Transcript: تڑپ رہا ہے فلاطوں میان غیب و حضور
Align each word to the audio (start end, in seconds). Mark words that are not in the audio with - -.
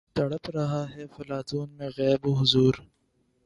تڑپ 0.15 0.45
رہا 0.55 0.83
ہے 0.93 1.03
فلاطوں 1.15 1.65
میان 1.67 1.91
غیب 1.97 2.21
و 2.27 2.31
حضور 2.39 2.73